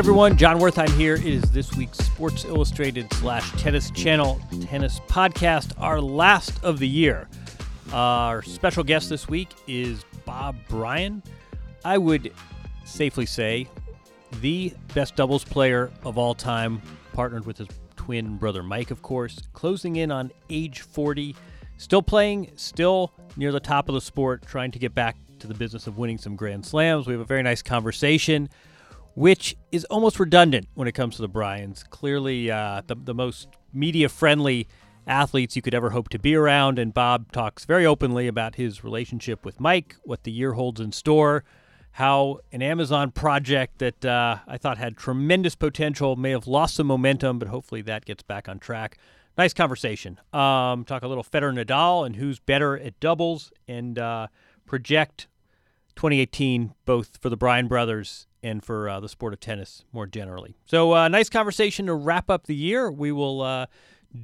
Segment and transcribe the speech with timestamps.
[0.00, 1.16] everyone, Jon Wertheim here.
[1.16, 6.88] It is this week's Sports Illustrated slash Tennis Channel Tennis Podcast, our last of the
[6.88, 7.28] year.
[7.92, 11.22] Our special guest this week is Bob Bryan.
[11.84, 12.32] I would
[12.86, 13.68] safely say
[14.40, 16.80] the best doubles player of all time,
[17.12, 21.36] partnered with his twin brother Mike, of course, closing in on age 40,
[21.76, 25.52] still playing, still near the top of the sport, trying to get back to the
[25.54, 27.06] business of winning some Grand Slams.
[27.06, 28.48] We have a very nice conversation
[29.14, 31.82] which is almost redundant when it comes to the Bryans.
[31.90, 34.66] Clearly, uh, the, the most media friendly
[35.06, 36.78] athletes you could ever hope to be around.
[36.78, 40.92] And Bob talks very openly about his relationship with Mike, what the year holds in
[40.92, 41.44] store,
[41.92, 46.86] how an Amazon project that uh, I thought had tremendous potential may have lost some
[46.86, 48.98] momentum, but hopefully that gets back on track.
[49.36, 50.18] Nice conversation.
[50.32, 54.28] Um, talk a little Federer Nadal and who's better at doubles and uh,
[54.66, 55.26] project
[55.96, 60.56] 2018 both for the Bryan brothers and for uh, the sport of tennis more generally.
[60.64, 62.90] So, uh, nice conversation to wrap up the year.
[62.90, 63.66] We will uh,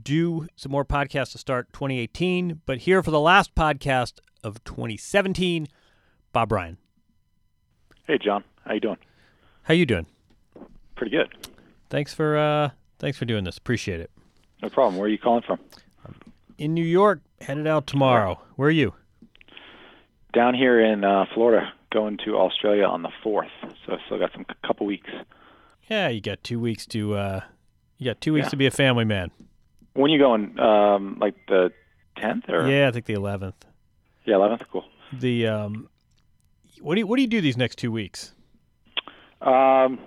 [0.03, 5.69] do some more podcasts to start 2018, but here for the last podcast of 2017,
[6.32, 6.78] Bob Bryan.
[8.06, 8.44] Hey, Jon.
[8.65, 8.99] How you doing?
[9.65, 10.06] How you doing?
[10.97, 11.28] Pretty good.
[11.91, 13.59] Thanks for uh, thanks for doing this.
[13.59, 14.10] Appreciate it.
[14.62, 14.97] No problem.
[14.97, 15.59] Where are you calling from?
[16.59, 18.41] In New York, headed out tomorrow.
[18.56, 18.94] Where are you?
[20.32, 23.48] Down here in uh, Florida, going to Australia on the fourth.
[23.84, 25.08] So I still got some couple weeks.
[25.90, 27.40] Yeah, you got two weeks to uh,
[27.98, 28.50] you got two weeks Yeah.
[28.50, 29.30] to be a family man.
[29.94, 30.58] When you going?
[30.60, 31.70] Um, like the
[32.18, 33.54] tenth or Yeah, I think the 11th.
[34.26, 34.62] yeah, eleventh.
[34.70, 34.84] Cool.
[35.12, 35.88] The um,
[36.82, 38.32] what do you what do you do these next two weeks?
[39.40, 39.98] Um,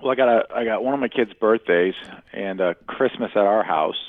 [0.00, 1.94] well, I got a I got one of my kids' birthdays
[2.32, 4.00] and uh, Christmas at our house,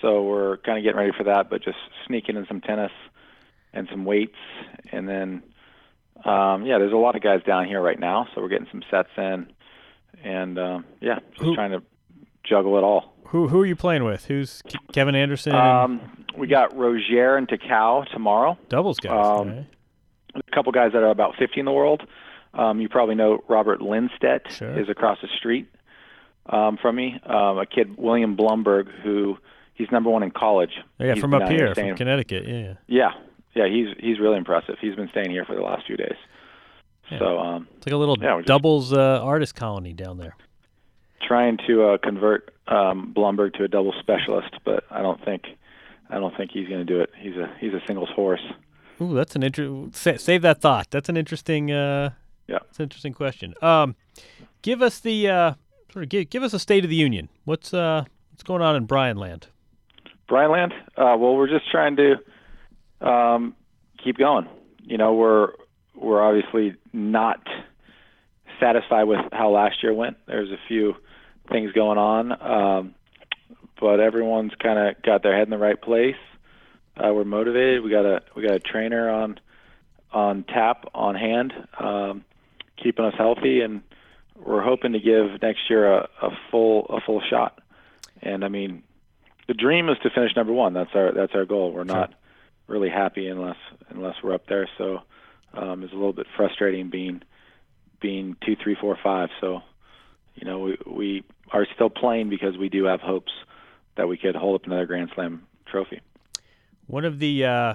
[0.00, 1.50] so we're kind of getting ready for that.
[1.50, 2.92] But just sneaking in some tennis
[3.72, 4.36] and some weights,
[4.92, 5.42] and then
[6.24, 8.82] um, yeah, there's a lot of guys down here right now, so we're getting some
[8.90, 9.46] sets in,
[10.24, 11.82] and um, yeah, just Who- trying to
[12.44, 13.12] juggle it all.
[13.30, 14.26] Who who are you playing with?
[14.26, 14.62] Who's
[14.92, 15.52] Kevin Anderson?
[15.52, 16.00] and Um,
[16.38, 18.56] we got Rojer and Tecau tomorrow.
[18.68, 19.12] doubles guys.
[19.40, 19.66] um, right?
[20.36, 22.02] A couple guys that are about 50 in the world.
[22.54, 24.78] Um, you probably know Robert Lindstedt Sure.
[24.78, 25.66] is across the street
[26.50, 27.18] um, from me.
[27.24, 29.38] Um, a kid, William Blumberg, who
[29.74, 30.72] he's number one in college.
[31.00, 32.46] Yeah, He's from up here, from Connecticut.
[32.46, 32.74] Yeah.
[32.86, 33.10] Yeah,
[33.56, 34.76] yeah, he's he's really impressive.
[34.80, 36.16] He's been staying here for the last few days.
[37.10, 37.18] Yeah.
[37.18, 40.36] So um, It's like a little Yeah, we're just- doubles uh, artist colony down there.
[41.26, 45.42] trying to uh, convert um, Blumberg to a double specialist, but I don't think
[46.10, 47.10] I don't think he's going to do it.
[47.18, 48.42] He's a he's a singles horse.
[49.00, 50.86] Ooh, that's an inter- sa- save that thought.
[50.90, 52.10] That's an interesting uh
[52.48, 52.58] Yeah.
[52.64, 53.54] That's an interesting question.
[53.62, 53.94] Um
[54.62, 55.54] give us the uh
[55.92, 57.28] sort of give, give us a state of the union.
[57.44, 59.46] What's uh what's going on in Bryan land?
[60.28, 60.72] Bryanland?
[60.96, 62.16] Uh, well, we're just trying to
[63.00, 63.54] um,
[64.02, 64.48] keep going.
[64.82, 65.52] You know, we're
[65.94, 67.46] we're obviously not
[68.60, 70.16] satisfied with how last year went.
[70.26, 70.94] There's a few
[71.50, 72.94] things going on, um,
[73.80, 76.16] but everyone's kind of got their head in the right place.
[76.96, 77.82] Uh, we're motivated.
[77.82, 79.38] We got a we got a trainer on
[80.12, 82.24] on tap, on hand, um,
[82.82, 83.82] keeping us healthy, and
[84.34, 87.60] we're hoping to give next year a, a full a full shot.
[88.22, 88.82] And I mean,
[89.46, 90.72] the dream is to finish number one.
[90.72, 91.72] That's our that's our goal.
[91.72, 92.14] We're not
[92.66, 93.56] really happy unless
[93.88, 94.68] unless we're up there.
[94.78, 95.00] So
[95.54, 97.22] um, it's a little bit frustrating being
[98.00, 99.28] being two, three, four, five.
[99.40, 99.60] So
[100.34, 103.32] you know we we are still playing because we do have hopes
[103.96, 106.00] that we could hold up another Grand Slam trophy.
[106.86, 107.74] One of the uh,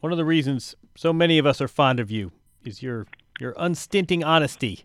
[0.00, 2.32] one of the reasons so many of us are fond of you
[2.64, 3.06] is your
[3.38, 4.84] your unstinting honesty.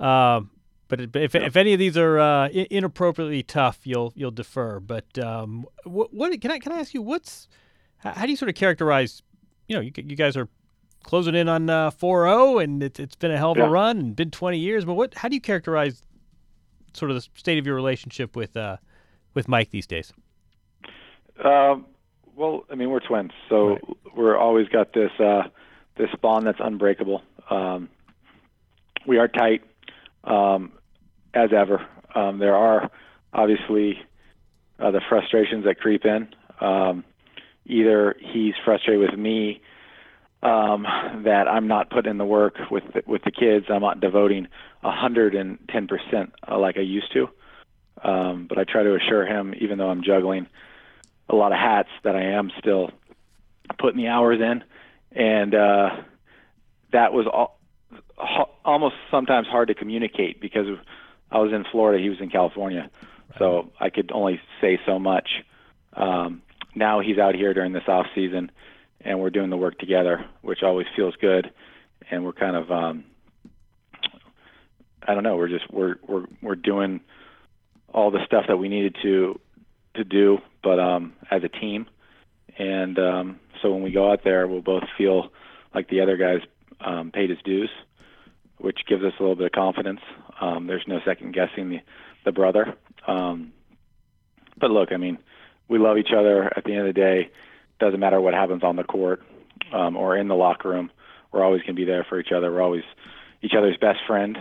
[0.00, 0.50] Um,
[0.88, 4.78] but if, if any of these are uh, inappropriately tough, you'll you'll defer.
[4.78, 7.00] But um, what, what, can I can I ask you?
[7.00, 7.48] What's
[8.02, 9.22] how do you sort of characterize?
[9.68, 10.48] You know, you, you guys are
[11.04, 13.66] closing in on uh, 4-0, and it, has been a hell of Yeah.
[13.66, 14.84] a run and been 20 years.
[14.84, 15.14] But what?
[15.14, 16.02] How do you characterize
[16.94, 18.76] sort of the state of your relationship with uh,
[19.34, 20.12] with Mike these days?
[21.42, 21.86] Um,
[22.34, 23.78] well, I mean, we're twins, so
[24.16, 25.44] we're always got this uh,
[25.96, 27.22] this bond that's unbreakable.
[27.50, 27.88] Um,
[29.06, 29.62] we are tight
[30.24, 30.72] um,
[31.34, 31.86] as ever.
[32.14, 32.90] Um, there are
[33.32, 33.98] obviously
[34.78, 36.28] uh, the frustrations that creep in.
[36.60, 37.04] Um,
[37.66, 39.60] either he's frustrated with me
[40.42, 40.82] um,
[41.24, 43.66] that I'm not putting in the work with the, with the kids.
[43.68, 44.48] I'm not devoting
[44.80, 47.28] 110 percent like I used to.
[48.02, 50.48] Um, but I try to assure him, even though I'm juggling
[51.28, 52.90] a lot of hats, that I am still
[53.78, 54.64] putting the hours in,
[55.16, 55.90] and uh,
[56.92, 57.60] that was all,
[58.16, 60.66] ho- almost sometimes hard to communicate because
[61.30, 62.90] I was in Florida, he was in California,
[63.38, 65.28] so I could only say so much.
[65.94, 66.42] Um,
[66.74, 68.50] now he's out here during this off season,
[69.00, 71.50] and we're doing the work together, which always feels good,
[72.10, 73.04] and we're kind of um,
[75.06, 77.00] I don't know, we're just we're we're we're doing
[77.92, 79.38] all the stuff that we needed to
[79.94, 81.86] to do, but um, as a team.
[82.58, 85.30] And um, so when we go out there, we'll both feel
[85.74, 86.40] like the other guys
[86.84, 87.70] um, paid his dues,
[88.58, 90.00] which gives us a little bit of confidence.
[90.40, 91.78] Um, there's no second guessing the
[92.24, 92.74] the brother.
[93.06, 93.52] Um,
[94.58, 95.18] but look, I mean,
[95.72, 96.52] we love each other.
[96.56, 97.30] At the end of the day,
[97.80, 99.22] doesn't matter what happens on the court
[99.72, 100.90] um, or in the locker room.
[101.32, 102.52] We're always going to be there for each other.
[102.52, 102.84] We're always
[103.40, 104.36] each other's best friend.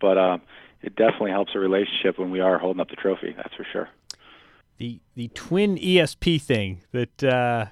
[0.00, 0.38] But uh,
[0.82, 3.32] it definitely helps a relationship when we are holding up the trophy.
[3.36, 3.88] That's for sure.
[4.78, 7.66] the the twin ESP thing that uh,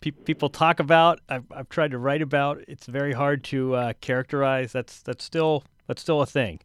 [0.00, 1.20] pe- people talk about.
[1.28, 2.62] I've, I've tried to write about.
[2.68, 4.70] It's very hard to uh, characterize.
[4.70, 6.60] That's that's still that's still a thing.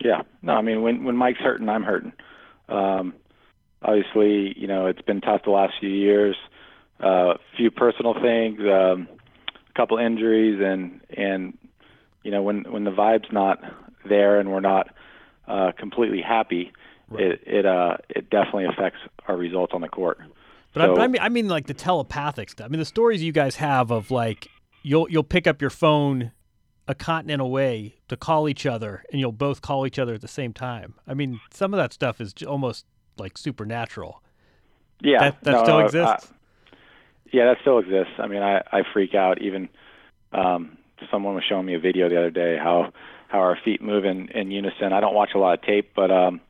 [0.00, 0.22] Yeah.
[0.42, 2.12] No, I mean when when Mike's hurting, I'm hurting.
[2.68, 3.14] Um,
[3.84, 6.36] obviously, you know it's been tough the last few years.
[7.00, 9.08] A uh, few personal things, um,
[9.48, 11.58] a couple injuries, and and
[12.22, 13.58] you know when when the vibe's not
[14.08, 14.94] there and we're not
[15.48, 16.72] uh, completely happy,
[17.12, 18.98] it it uh it definitely affects
[19.28, 20.18] our results on the court.
[20.72, 22.66] But, I, So- but I mean I mean like the telepathic stuff.
[22.66, 24.48] I mean the stories you guys have of like
[24.82, 26.32] you'll you'll pick up your phone
[26.86, 30.28] a continent away to call each other and you'll both call each other at the
[30.28, 30.94] same time.
[31.06, 32.86] I mean some of that stuff is almost
[33.18, 34.22] like supernatural.
[35.00, 36.32] Yeah, That- that no, still exists?
[36.32, 36.74] uh,
[37.32, 38.14] yeah, that still exists.
[38.18, 39.42] I mean, I I freak out.
[39.42, 39.68] Even
[40.32, 40.78] um,
[41.10, 42.92] someone was showing me a video the other day how
[43.28, 44.92] how our feet move in in unison.
[44.92, 46.40] I don't watch a lot of tape, but um,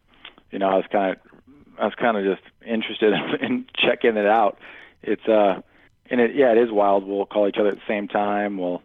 [0.50, 1.43] you know, I was kind of
[1.78, 4.58] I was kind of just interested in, in checking it out.
[5.02, 5.61] It's uh,
[6.11, 7.05] and it yeah, it is wild.
[7.06, 8.58] We'll call each other at the same time.
[8.58, 8.82] We'll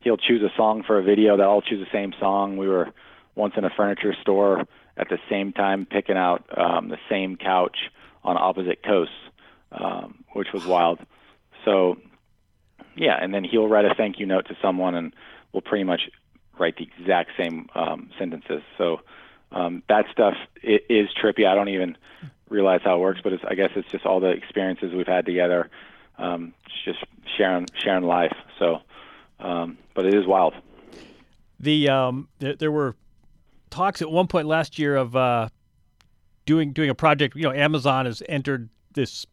[0.00, 2.56] he'll choose a song for a video that I'll choose the same song.
[2.56, 2.88] We were
[3.36, 4.66] once in a furniture store
[4.98, 7.76] at the same time picking out um, the same couch
[8.24, 9.14] on opposite coasts,
[9.72, 10.98] um, which was wild.
[11.64, 11.96] So,
[12.96, 15.14] yeah, and then he'll write a thank you note to someone, and
[15.52, 16.10] we'll pretty much
[16.58, 18.62] write the exact same um, sentences.
[18.76, 19.00] So
[19.52, 21.46] um, that stuff i- is trippy.
[21.46, 21.96] I don't even
[22.48, 25.24] realize how it works, but it's, I guess it's just all the experiences we've had
[25.26, 25.70] together,
[26.18, 26.98] um, just
[27.36, 28.34] sharing sharing life.
[28.58, 28.80] So,
[29.38, 30.54] um, but it is wild.
[31.60, 32.96] The um, there, there were
[33.70, 35.48] talks at one point last year of uh,
[36.46, 37.36] doing doing a project.
[37.36, 39.26] You know, Amazon has entered this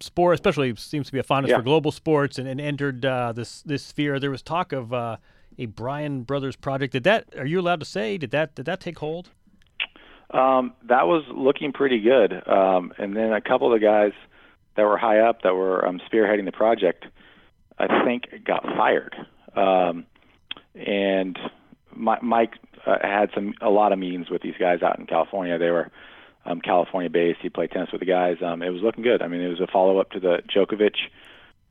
[0.00, 1.58] sport, especially seems to be a fondness Yeah.
[1.58, 4.18] for global sports, and, and entered uh, this this sphere.
[4.20, 5.16] There was talk of uh,
[5.58, 6.92] a Bryan Brothers project.
[6.92, 7.26] Did that?
[7.38, 8.18] Are you allowed to say?
[8.18, 8.54] Did that?
[8.54, 9.30] Did that take hold?
[10.30, 12.32] Um, that was looking pretty good.
[12.48, 14.12] Um, and then a couple of the guys
[14.76, 17.06] that were high up that were um, spearheading the project,
[17.78, 19.14] I think, got fired.
[19.54, 20.04] Um,
[20.74, 21.38] and
[21.96, 22.54] Mi- Mike
[22.86, 25.58] uh, had some a lot of meetings with these guys out in California.
[25.58, 25.90] They were
[26.44, 27.40] um, California based.
[27.42, 28.36] He played tennis with the guys.
[28.44, 29.22] Um, it was looking good.
[29.22, 30.94] I mean, it was a follow up to the Djokovic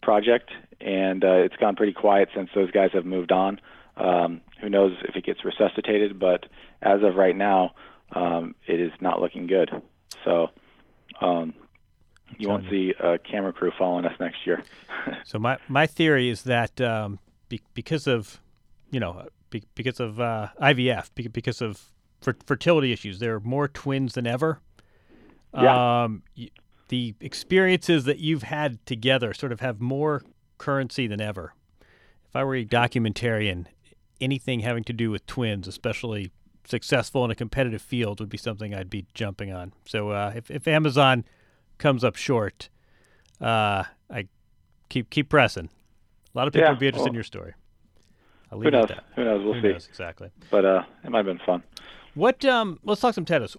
[0.01, 3.59] project, and uh, it's gone pretty quiet since those guys have moved on.
[3.97, 6.19] Um, who knows if it gets resuscitated?
[6.19, 6.45] But
[6.81, 7.73] as of right now,
[8.13, 9.71] um, it is not looking good.
[10.25, 10.49] So
[11.21, 11.53] um,
[12.37, 14.63] you won't see a camera crew following us next year.
[15.25, 18.39] So my my theory is that um, be, because of
[18.89, 21.81] you know because of uh, IVF because of
[22.45, 23.19] fertility issues.
[23.19, 24.59] There are more twins than ever.
[25.53, 26.03] Yeah.
[26.03, 26.23] Um,
[26.89, 30.23] the experiences that you've had together sort of have more
[30.57, 31.53] currency than ever.
[32.27, 33.65] If I were a documentarian,
[34.19, 36.31] anything having to do with twins, especially
[36.65, 39.73] successful in a competitive field, would be something I'd be jumping on.
[39.85, 41.25] So uh, if, if Amazon
[41.77, 42.69] comes up short,
[43.41, 44.27] uh, I
[44.89, 45.69] keep keep pressing.
[46.33, 47.53] A lot of people Yeah, would be interested in your story.
[48.51, 48.89] I'll Who leave it knows?
[49.15, 49.43] Who knows?
[49.43, 49.67] We'll Who see.
[49.73, 50.29] knows exactly.
[50.51, 51.63] But uh, it might have been fun.
[52.13, 52.43] What?
[52.45, 53.57] Um, let's talk some tennis.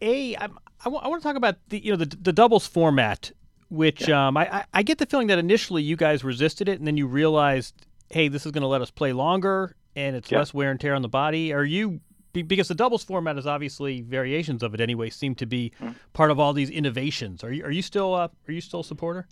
[0.00, 2.66] A, I'm, I, w- I want to talk about the you know the the doubles
[2.66, 3.32] format,
[3.68, 6.96] which um, I, I get the feeling that initially you guys resisted it, and then
[6.96, 7.74] you realized,
[8.10, 10.38] hey, this is going to let us play longer, and it's Yeah.
[10.38, 11.52] less wear and tear on the body.
[11.52, 12.00] Are you
[12.32, 15.90] because the doubles format is obviously variations of it anyway, seem to be Hmm.
[16.14, 17.42] part of all these innovations.
[17.44, 19.26] Are you are you still uh, are you still a supporter?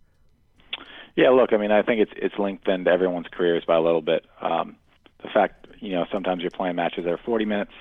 [1.17, 4.25] Yeah, look, I mean, I think it's it's lengthened everyone's careers by a little bit.
[4.41, 4.77] Um,
[5.23, 7.73] the fact, you know, sometimes you're playing matches that are 40 minutes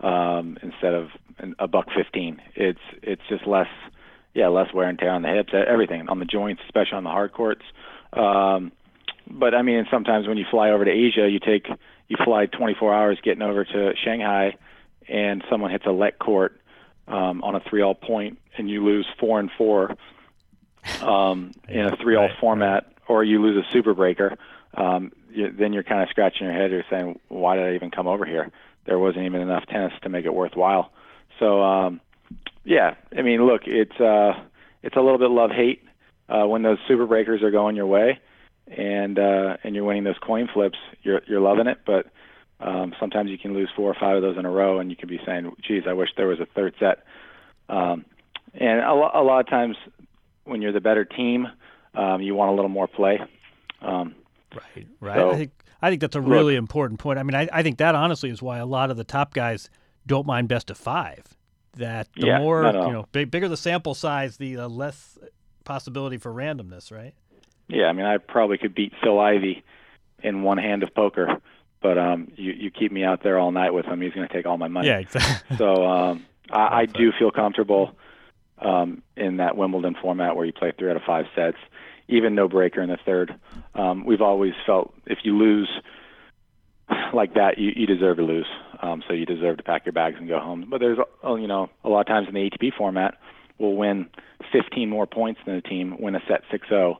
[0.00, 1.08] um, instead of
[1.58, 2.40] a buck 15.
[2.54, 3.68] It's it's just less,
[4.34, 7.10] yeah, less wear and tear on the hips, everything on the joints, especially on the
[7.10, 7.62] hard courts.
[8.12, 8.72] Um,
[9.28, 11.68] but I mean, sometimes when you fly over to Asia, you take
[12.08, 14.56] you fly 24 hours getting over to Shanghai,
[15.08, 16.58] and someone hits a let cord
[17.08, 19.96] um, on a three-all point, and you lose four and four
[21.00, 24.36] um, in a three-all right, format, or you lose a super breaker,
[24.74, 26.70] um, you, then you're kind of scratching your head.
[26.70, 28.50] You're saying, "Why did I even come over here?
[28.86, 30.90] There wasn't even enough tennis to make it worthwhile."
[31.38, 32.00] So, um,
[32.64, 34.32] yeah, I mean, look, it's uh,
[34.82, 35.82] it's a little bit love-hate
[36.28, 38.20] uh, when those super breakers are going your way,
[38.68, 40.78] and uh, and you're winning those coin flips.
[41.02, 42.06] You're you're loving it, but
[42.60, 44.96] um, sometimes you can lose four or five of those in a row, and you
[44.96, 47.04] can be saying, "Geez, I wish there was a third set."
[47.68, 48.04] Um,
[48.54, 49.76] and a, lo- a lot of times,
[50.46, 51.46] when you're the better team,
[51.94, 53.20] um, you want a little more play.
[53.82, 54.14] Um,
[54.54, 55.16] Right, right.
[55.16, 55.50] So, I think
[55.82, 57.18] I think that's a look- really important point.
[57.18, 59.68] I mean, I, I think that honestly is why a lot of the top guys
[60.06, 61.24] don't mind best of five.
[61.76, 65.18] That the Yeah, more you know, big, bigger the sample size, the uh, less
[65.64, 66.90] possibility for randomness.
[66.90, 67.12] Right.
[67.68, 69.62] Yeah, I mean, I probably could beat Phil Ivey
[70.22, 71.38] in one hand of poker,
[71.82, 74.32] but um, you you keep me out there all night with him, he's going to
[74.32, 74.86] take all my money.
[74.88, 75.56] Yeah, exactly.
[75.58, 77.94] So um, I, I do feel comfortable
[78.58, 81.58] um, in that Wimbledon format where you play three out of five sets,
[82.08, 83.34] even no breaker in the third.
[83.74, 85.68] Um, we've always felt if you lose
[87.12, 88.46] like that, you, you deserve to lose.
[88.80, 90.66] Um, so you deserve to pack your bags and go home.
[90.70, 93.18] But there's, uh, you know, a lot of times in the ATP format,
[93.58, 94.08] we'll win
[94.52, 96.96] 15 more points than the team, win a set 6-0,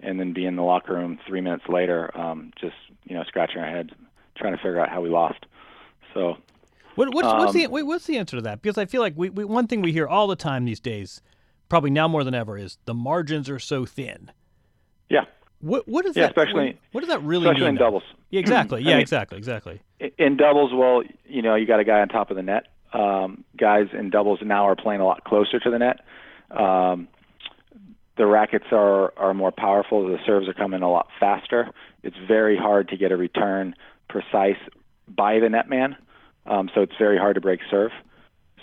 [0.00, 2.74] and then be in the locker room three minutes later, um, just
[3.04, 3.90] you know, scratching our heads,
[4.36, 5.44] trying to figure out how we lost.
[6.14, 6.36] So
[6.96, 8.62] What, what's, what's the Um, wait, what's the answer to that?
[8.62, 11.22] Because I feel like we, we one thing we hear all the time these days,
[11.68, 14.30] probably now more than ever, is the margins are so thin.
[15.08, 15.24] yeah,
[15.60, 16.30] What what is Yeah, that?
[16.30, 17.50] especially- what, what does that really mean?
[17.52, 17.68] especially mean?
[17.70, 17.84] in though?
[17.84, 18.02] doubles.
[18.30, 18.78] Yeah, exactly.
[18.84, 19.80] I Yeah, mean- exactly, exactly.
[20.18, 22.66] in doubles, well, you know, you got a guy on top of the net.
[22.92, 26.00] Um, guys in doubles now are playing a lot closer to the net.
[26.50, 27.06] Um,
[28.16, 30.06] the rackets are are more powerful.
[30.08, 31.70] The serves are coming a lot faster.
[32.02, 33.74] It's very hard to get a return
[34.08, 34.56] precise
[35.08, 35.96] by the net man.
[36.46, 37.92] Um, so it's very hard to break serve.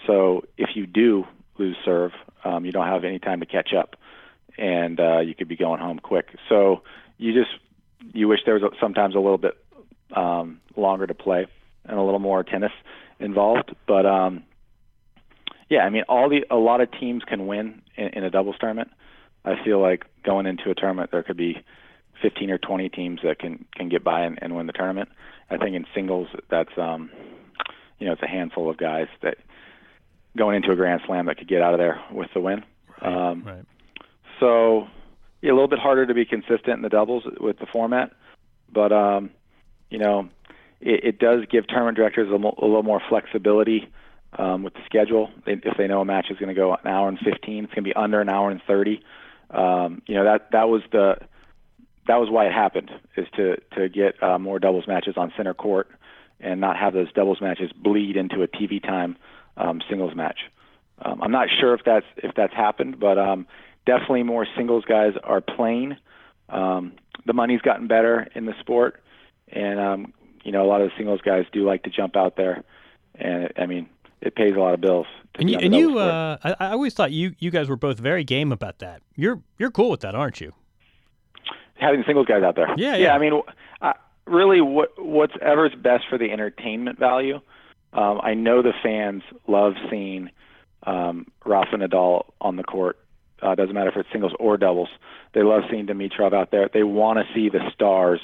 [0.05, 1.25] So if you do
[1.57, 2.11] lose serve,
[2.43, 3.95] um, you don't have any time to catch up,
[4.57, 6.27] and uh, you could be going home quick.
[6.49, 6.81] So
[7.17, 7.51] you just
[8.13, 9.57] you wish there was sometimes a little bit
[10.15, 11.47] um, longer to play
[11.85, 12.71] and a little more tennis
[13.19, 13.75] involved.
[13.87, 14.43] But um,
[15.69, 18.55] yeah, I mean, all the a lot of teams can win in, in a doubles
[18.59, 18.89] tournament.
[19.45, 21.63] I feel like going into a tournament, there could be
[22.21, 25.09] 15 or 20 teams that can can get by and, and win the tournament.
[25.49, 27.09] I think in singles, that's um,
[27.99, 29.37] you know, it's a handful of guys that
[30.37, 32.63] going into a Grand Slam that could get out of there with the win.
[33.01, 33.65] Um, Right.
[34.39, 34.87] so
[35.41, 38.11] yeah, a little bit harder to be consistent in the doubles with the format,
[38.71, 39.29] but um,
[39.89, 40.29] you know,
[40.81, 43.87] it, it does give tournament directors a, mo- a little more flexibility
[44.37, 45.29] um, with the schedule.
[45.45, 47.73] They, if they know a match is going to go an hour and 15, it's
[47.73, 49.01] going to be under an hour and 30.
[49.49, 51.15] Um, you know that that was the
[52.07, 55.53] that was why it happened is to to get uh, more doubles matches on center
[55.53, 55.87] court
[56.39, 59.17] and not have those doubles matches bleed into a TV time
[59.55, 60.39] um, singles match.
[60.99, 63.47] Um, I'm not sure if that's if that's happened, but um,
[63.85, 65.97] definitely more singles guys are playing.
[66.49, 66.93] Um,
[67.25, 69.01] the money's gotten better in the sport,
[69.49, 70.13] and um,
[70.43, 72.63] you know a lot of the singles guys do like to jump out there,
[73.15, 73.89] and I mean
[74.21, 75.05] it pays a lot of bills.
[75.35, 78.23] And you, and you uh, I, I always thought you you guys were both very
[78.23, 79.01] game about that.
[79.15, 80.53] You're you're cool with that, aren't you?
[81.79, 82.67] having singles guys out there.
[82.77, 83.05] Yeah, yeah.
[83.05, 83.15] yeah.
[83.15, 83.41] I mean,
[83.81, 83.93] uh,
[84.27, 87.39] really, what what's ever's best for the entertainment value.
[87.93, 90.29] Um, I know the fans love seeing
[90.83, 92.99] um, Rafa Nadal on the court.
[93.41, 94.89] Uh, doesn't matter if it's singles or doubles.
[95.33, 96.69] They love seeing Dimitrov out there.
[96.73, 98.19] They want to see the stars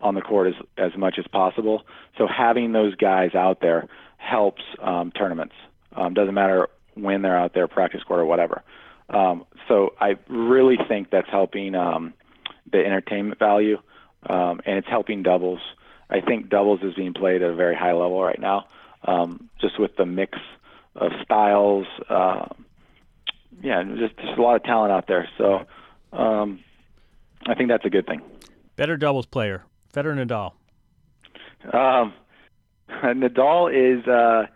[0.00, 1.82] on the court as as much as possible.
[2.16, 5.54] So having those guys out there helps um, tournaments.
[5.96, 8.62] Um, doesn't matter when they're out there, practice court or whatever.
[9.08, 12.14] Um, so I really think that's helping um,
[12.70, 13.78] the entertainment value,
[14.28, 15.60] um, and it's helping doubles.
[16.08, 18.66] I think doubles is being played at a very high level right now,
[19.04, 20.38] um, just with the mix
[20.96, 21.86] of styles.
[22.08, 22.46] Uh,
[23.62, 25.28] yeah, just just a lot of talent out there.
[25.38, 25.66] So
[26.12, 26.60] um,
[27.46, 28.22] I think that's a good thing.
[28.76, 30.52] Better doubles player, Federer Nadal.
[31.74, 32.12] Um,
[32.90, 34.46] Nadal is uh,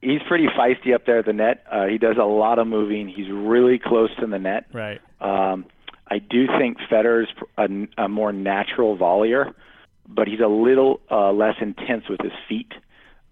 [0.00, 1.64] he's pretty feisty up there at the net.
[1.70, 3.08] Uh, he does a lot of moving.
[3.08, 4.66] He's really close to the net.
[4.72, 5.00] Right.
[5.20, 5.66] Um,
[6.14, 7.28] I do think Federer's
[7.58, 7.68] a,
[8.04, 9.52] a more natural volleyer,
[10.06, 12.72] but he's a little uh, less intense with his feet.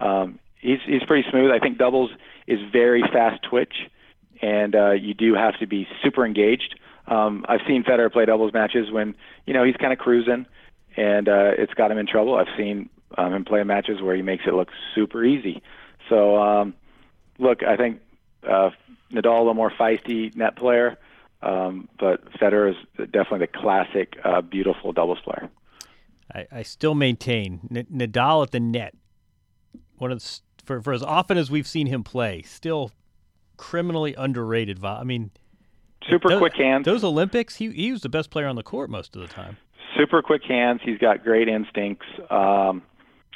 [0.01, 1.53] Um, he's he's pretty smooth.
[1.53, 2.11] I think doubles
[2.49, 3.89] is very fast twitch,
[4.41, 6.75] and uh, you do have to be super engaged.
[7.07, 9.15] Um, I've seen Federer play doubles matches when
[9.47, 10.47] you know he's kind of cruising,
[10.97, 12.35] and uh, it's got him in trouble.
[12.35, 15.63] I've seen um, him play matches where he makes it look super easy.
[16.09, 16.75] So um,
[17.39, 18.01] look, I think
[18.43, 18.71] uh,
[19.13, 20.99] Nadal a more feisty net player,
[21.43, 22.77] um, but Federer is
[23.11, 25.51] definitely the classic, uh, beautiful doubles player.
[26.35, 28.95] I, I still maintain N- Nadal at the net.
[29.97, 32.91] One of the, for for as often as we've seen him play, still
[33.57, 34.85] criminally underrated.
[34.85, 35.31] I mean,
[36.09, 36.85] Super those, quick hands.
[36.85, 39.57] Those Olympics, he he was the best player on the court most of the time.
[39.97, 40.81] super quick hands.
[40.85, 42.07] He's got great instincts.
[42.31, 42.83] Um,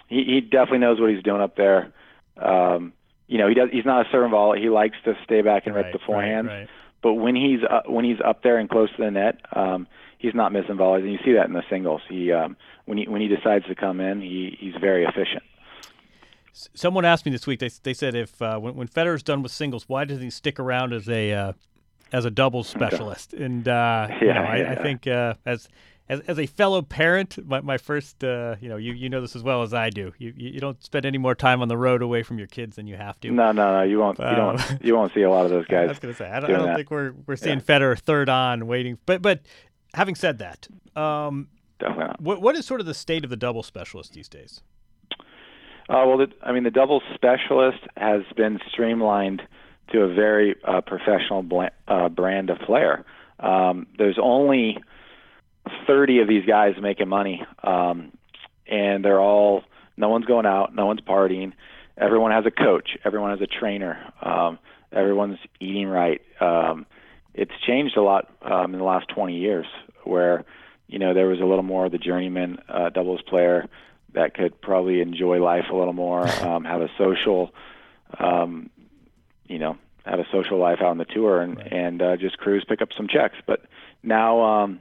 [0.08, 1.92] he, he definitely knows what he's doing up there.
[2.36, 2.92] Um,
[3.28, 3.68] you know, he does.
[3.72, 4.60] He's not a serving volley.
[4.60, 6.46] He likes to stay back and rip Right, the forehands.
[6.48, 6.68] right, right.
[7.02, 9.86] But when he's uh, when he's up there and close to the net, um,
[10.18, 12.00] he's not missing volleys, and you see that in the singles.
[12.08, 15.42] He um, when he when he decides to come in, he he's very efficient.
[16.52, 17.60] Someone asked me this week.
[17.60, 20.58] They they said if uh, when when Federer's done with singles, why doesn't he stick
[20.58, 21.52] around as a uh,
[22.12, 23.34] as a doubles specialist?
[23.34, 24.82] And uh, you Yeah, know, I, I yeah.
[24.82, 25.68] think uh, as
[26.08, 29.34] as as a fellow parent, my, my first uh, you know you you know this
[29.34, 30.12] as well as I do.
[30.18, 32.86] You you don't spend any more time on the road away from your kids than
[32.86, 33.30] you have to.
[33.30, 33.82] No, no, no.
[33.82, 34.20] You won't.
[34.20, 34.84] Um, you don't.
[34.84, 35.84] You won't see a lot of those guys.
[35.88, 38.28] I was going to say I don't, I don't think we're we're seeing Federer third
[38.28, 38.98] on waiting.
[39.06, 39.40] But but
[39.94, 42.20] having said that, um, Definitely not.
[42.20, 44.60] what what is sort of the state of the double specialist these days?
[45.88, 49.42] Uh, well, the, I mean, the double specialist has been streamlined
[49.92, 53.04] to a very uh, professional bl- uh, brand of player.
[53.38, 54.78] Um, there's only
[55.86, 58.12] 30 of these guys making money, um,
[58.66, 59.62] and they're all.
[59.96, 60.74] No one's going out.
[60.74, 61.52] No one's partying.
[61.96, 62.98] Everyone has a coach.
[63.04, 64.12] Everyone has a trainer.
[64.20, 64.58] Um,
[64.92, 66.20] everyone's eating right.
[66.40, 66.86] Um,
[67.32, 69.66] it's changed a lot um, in the last 20 years,
[70.04, 70.44] where
[70.86, 73.68] you know there was a little more of the journeyman uh, doubles player
[74.14, 77.52] that could probably enjoy life a little more, um, have a social,
[78.18, 78.70] um,
[79.46, 82.64] you know, have a social life out on the tour and and uh, just cruise,
[82.66, 83.36] pick up some checks.
[83.46, 83.62] But
[84.02, 84.80] now, um,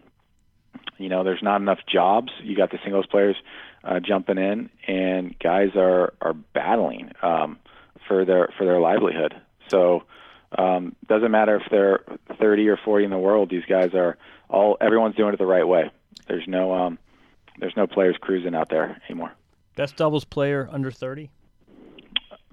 [0.98, 2.32] you know, there's not enough jobs.
[2.44, 3.36] You got the singles players
[3.84, 7.60] uh, jumping in, and guys are are battling um,
[8.08, 9.36] for their for their livelihood.
[9.70, 10.04] So.
[10.58, 12.06] Um, doesn't matter if they're
[12.40, 13.50] 30 or 40 in the world.
[13.50, 14.16] These guys are
[14.48, 14.78] all.
[14.80, 15.92] Everyone's doing it the right way.
[16.30, 16.98] There's no um,
[17.60, 19.34] there's no players cruising out there anymore.
[19.76, 21.30] Best doubles player under thirty.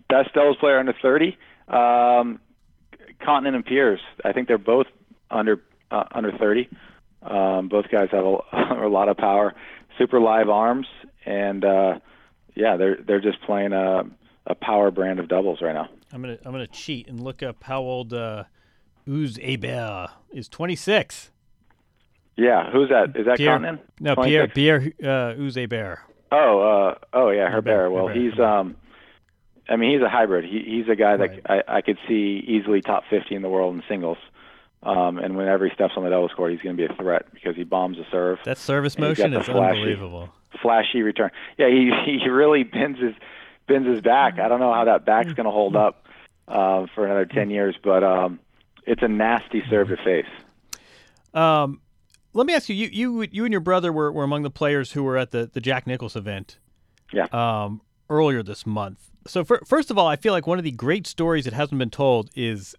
[0.09, 2.39] Best doubles player under 30, um,
[3.23, 4.01] Kontinen and Peers.
[4.25, 4.87] I think they're both
[5.31, 6.69] under uh, under 30.
[7.23, 8.39] Um, both guys have a,
[8.87, 9.55] a lot of power,
[9.99, 10.87] super live arms,
[11.25, 11.99] and uh,
[12.55, 14.03] yeah, they're they're just playing a
[14.47, 15.89] a power brand of doubles right now.
[16.13, 18.45] I'm gonna I'm gonna cheat and look up how old uh,
[19.09, 20.49] Uz is.
[20.49, 21.31] Twenty six.
[22.37, 23.17] Yeah, who's that?
[23.17, 23.59] Is that Pierre,
[24.01, 24.55] no Pierre 26?
[24.55, 25.59] Pierre uh, Uz.
[26.33, 27.91] Oh, uh, oh yeah, Herbert.
[27.91, 28.77] Well, Herbert, he's um,
[29.69, 30.45] I mean, he's a hybrid.
[30.45, 31.63] He, he's a guy that Right.
[31.69, 34.19] I, I could see easily top 50 in the world in singles.
[34.83, 37.27] Um, and whenever he steps on the doubles court, he's going to be a threat
[37.33, 38.39] because he bombs the serve.
[38.45, 40.29] That service And he's got motion is flashy- unbelievable.
[40.61, 41.31] Flashy return.
[41.59, 41.91] Yeah, he
[42.21, 43.15] he really bends his
[43.69, 44.39] bends his back.
[44.39, 46.07] I don't know how that back's going to hold up
[46.49, 48.41] uh, for another 10 years, but um,
[48.85, 50.27] it's a nasty serve to face.
[51.33, 51.81] Um,
[52.35, 54.93] let me ask you, you you you and your brother were, were among the players
[54.93, 56.59] who were at the, the Jack Nicklaus event.
[57.13, 57.27] Yeah.
[57.33, 59.11] Um, earlier this month.
[59.27, 61.79] So fir- first of all, I feel like one of the great stories that hasn't
[61.79, 62.75] been told is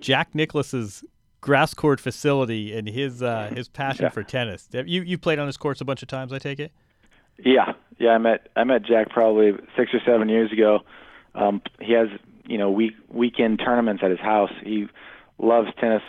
[0.00, 1.04] Jack Nicklaus's
[1.40, 4.10] grass court facility and his uh, his passion Yeah.
[4.10, 4.68] for tennis.
[4.72, 6.72] You you played on his courts a bunch of times, I take it.
[7.38, 8.10] Yeah, yeah.
[8.10, 10.80] I met I met Jack probably six or seven years ago.
[11.34, 12.08] Um, he has
[12.46, 14.50] you know week weekend tournaments at his house.
[14.64, 14.86] He
[15.38, 16.02] loves tennis.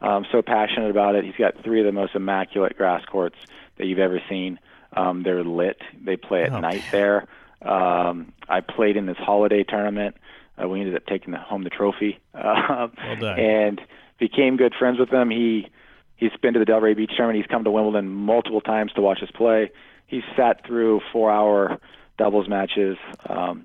[0.00, 1.24] Um, so passionate about it.
[1.24, 3.34] He's got three of the most immaculate grass courts
[3.78, 4.60] that you've ever seen.
[4.92, 5.80] Um, they're lit.
[6.04, 7.26] They play at Oh, night there.
[7.62, 10.14] Um, I played in this holiday tournament.
[10.62, 12.20] Uh, we ended up taking the, home the trophy.
[12.34, 13.38] Uh, Well done.
[13.40, 13.80] And
[14.18, 15.30] became good friends with him.
[15.30, 15.68] He
[16.16, 17.36] he's been to the Delray Beach tournament.
[17.42, 19.70] He's come to Wimbledon multiple times to watch us play.
[20.06, 21.78] he's sat through four hour
[22.16, 22.96] doubles matches
[23.28, 23.64] um,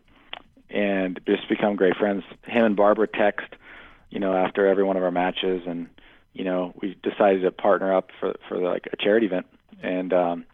[0.70, 2.24] and just become great friends.
[2.46, 3.48] Him and Barbara text,
[4.10, 5.88] you know, after every one of our matches, and
[6.34, 9.48] you know, we decided to partner up for for like a charity event,
[9.82, 10.46] and um,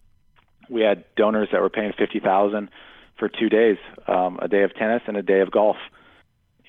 [0.69, 2.69] we had donors that were paying fifty thousand
[3.17, 5.75] for two days, um, a day of tennis and a day of golf,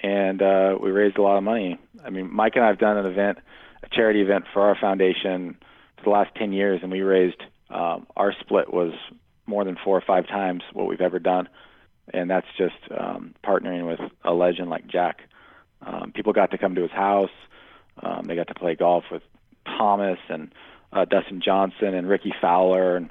[0.03, 1.79] and uh, we raised a lot of money.
[2.05, 3.39] I mean, Mike and I have done an event,
[3.83, 5.57] a charity event for our foundation
[5.99, 8.93] for the last ten years, and we raised um, our split was
[9.47, 11.49] more than four or five times what we've ever done,
[12.13, 15.21] and that's just um, partnering with a legend like Jack.
[15.83, 17.31] Um, people got to come to his house.
[18.03, 19.23] Um, they got to play golf with
[19.65, 20.53] Thomas and
[20.93, 23.11] uh, Dustin Johnson and Rickie Fowler, and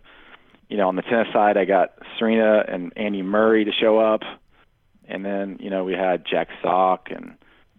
[0.67, 4.21] you know on the tennis side, I got Serena and Andy Murray to show up,
[5.10, 7.36] and then you know we had Jack Sock and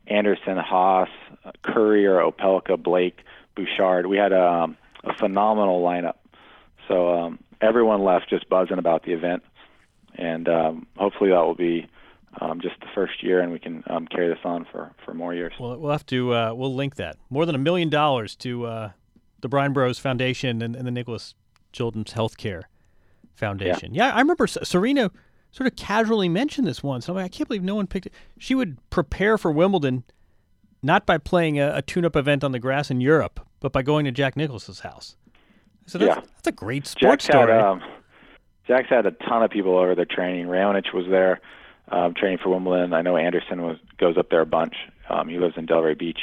[0.07, 1.09] Anderson Haas,
[1.63, 3.21] Courier, Opelka, Blake,
[3.55, 4.07] Bouchard.
[4.07, 6.17] We had a, um, a phenomenal lineup.
[6.89, 9.45] So um, everyone left just buzzing about the event,
[10.17, 11.87] and um, hopefully that will be
[12.41, 15.33] um, just the first year, and we can um, carry this on for, for more
[15.33, 15.53] years.
[15.61, 18.91] Well, we'll have to uh, we'll link that more than a million dollars to uh,
[19.41, 21.35] the Bryan Bros Foundation and, and the Nicklaus
[21.73, 22.63] Children's Healthcare
[23.35, 23.95] Foundation.
[23.95, 25.13] Yeah, yeah I remember Serena
[25.53, 27.09] sort of casually mentioned this once.
[27.09, 28.13] I'm like, I can't believe no one picked it.
[28.39, 30.05] She would prepare for Wimbledon
[30.83, 34.05] not by playing a, a tune-up event on the grass in Europe, but by going
[34.07, 35.17] to Jack Nicklaus's house.
[35.87, 36.23] So that's, yeah.
[36.23, 37.53] that's a great sports Jack's story.
[37.53, 37.83] Had, um,
[38.67, 40.47] Jack's had a ton of people over there training.
[40.47, 41.41] Raonic was there
[41.89, 42.95] um, training for Wimbledon.
[42.95, 44.75] I know Anderson was goes up there a bunch.
[45.09, 46.21] Um, he lives in Delray Beach.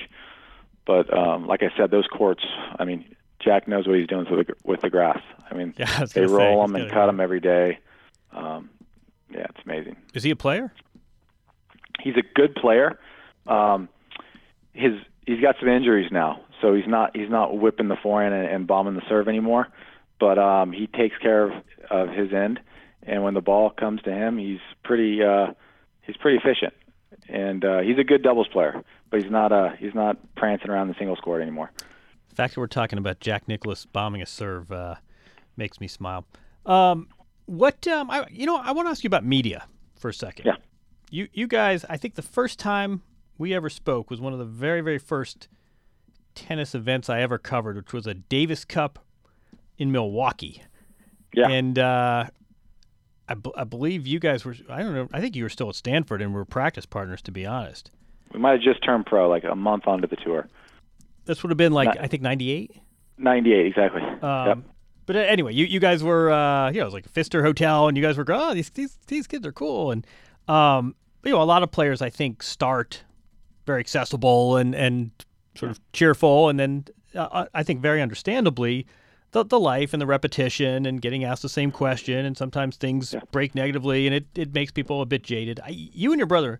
[0.85, 2.45] But um, like I said, those courts.
[2.79, 3.03] I mean,
[3.41, 5.21] Jack knows what he's doing with the, with the grass.
[5.51, 7.79] I mean, yeah, I they roll them and cut them every day.
[8.31, 8.69] Um,
[9.31, 9.95] yeah, it's amazing.
[10.13, 10.73] Is he a player?
[12.01, 12.99] He's a good player.
[13.47, 13.89] Um,
[14.73, 14.93] his
[15.25, 18.67] he's got some injuries now, so he's not he's not whipping the forehand and, and
[18.67, 19.67] bombing the serve anymore.
[20.19, 21.51] But um, he takes care of,
[21.91, 22.59] of his end,
[23.03, 25.53] and when the ball comes to him, he's pretty uh,
[26.01, 26.73] he's pretty efficient,
[27.29, 28.83] and uh, he's a good doubles player.
[29.09, 31.71] But he's not uh, he's not prancing around the singles court anymore.
[32.29, 34.95] The fact that we're talking about Jack Nicklaus bombing a serve uh,
[35.55, 36.25] makes me smile.
[36.65, 37.07] Um,
[37.47, 39.65] what um, I you know I want to ask you about media
[39.99, 40.45] for a second.
[40.45, 40.55] Yeah.
[41.09, 43.01] You you guys, I think the first time
[43.37, 45.47] we ever spoke was one of the very very first
[46.35, 48.99] tennis events I ever covered, which was a Davis Cup
[49.77, 50.63] in Milwaukee.
[51.33, 51.49] Yeah.
[51.49, 52.25] And uh,
[53.27, 55.69] I, b- I believe you guys were, I don't know, I think you were still
[55.69, 57.91] at Stanford and we were practice partners, to be honest.
[58.33, 60.47] We might have just turned pro like a month onto the tour.
[61.25, 62.71] This would have been like, I think, 98?
[63.17, 64.01] 98, exactly.
[64.21, 64.57] Um, yep.
[65.07, 67.41] But uh, anyway, you, you guys were, uh, you know, it was like a Pfister
[67.41, 69.89] Hotel, and you guys were, going, oh, these, these, these kids are cool.
[69.91, 70.05] And,
[70.47, 73.03] um, you know, a lot of players, I think, start
[73.65, 75.11] very accessible and, and
[75.55, 78.85] sort of cheerful, and then uh, I think very understandably,
[79.31, 83.13] the, the life and the repetition and getting asked the same question, and sometimes things
[83.13, 83.21] yeah.
[83.31, 85.59] break negatively, and it, it makes people a bit jaded.
[85.63, 86.59] I, you and your brother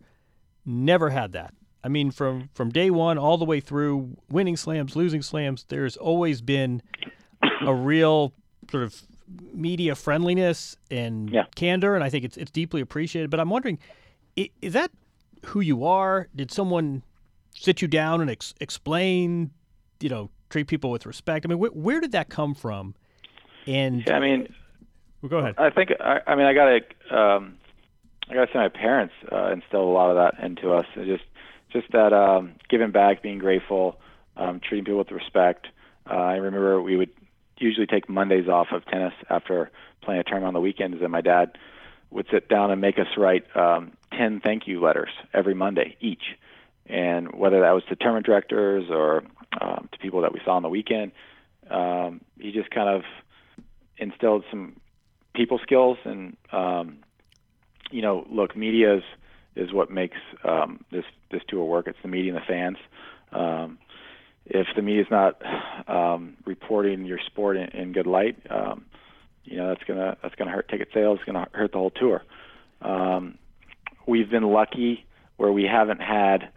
[0.65, 1.53] never had that.
[1.83, 5.95] I mean, from from day one all the way through winning slams, losing slams, there's
[5.95, 6.81] always been
[7.65, 8.33] a real
[8.71, 9.01] sort of
[9.53, 11.45] media friendliness and yeah.
[11.55, 13.29] candor, and I think it's it's deeply appreciated.
[13.29, 13.79] But I'm wondering,
[14.35, 14.91] is that
[15.45, 16.27] who you are?
[16.35, 17.03] Did someone
[17.53, 19.51] sit you down and ex- explain,
[19.99, 21.45] you know, treat people with respect?
[21.45, 22.95] I mean, wh- where did that come from?
[23.65, 24.53] And yeah, I mean,
[25.21, 25.55] well, go ahead.
[25.57, 27.57] I think I, I mean I got to um,
[28.29, 30.85] I got to say my parents uh, instilled a lot of that into us.
[30.95, 31.29] It just
[31.71, 33.99] just that um, giving back, being grateful,
[34.37, 35.67] um, treating people with respect.
[36.09, 37.09] Uh, I remember we would
[37.59, 41.21] usually take Mondays off of tennis after playing a tournament on the weekends, and my
[41.21, 41.57] dad
[42.09, 46.37] would sit down and make us write um, ten thank you letters every Monday each,
[46.85, 49.23] and whether that was to tournament directors or
[49.61, 51.11] um, to people that we saw on the weekend,
[51.69, 53.03] um, he just kind of
[53.97, 54.75] instilled some
[55.33, 56.99] people skills and um,
[57.91, 59.03] you know, look, media is
[59.55, 61.87] is what makes um, this this tour work.
[61.87, 62.77] It's the media and the fans.
[63.31, 63.79] Um,
[64.49, 65.41] if the media is not
[65.87, 68.85] um, reporting your sport in, in good light, um,
[69.43, 71.19] you know that's gonna that's gonna hurt ticket sales.
[71.19, 72.23] It's gonna hurt the whole tour.
[72.81, 73.37] Um,
[74.05, 75.05] we've been lucky
[75.37, 76.49] where we haven't had,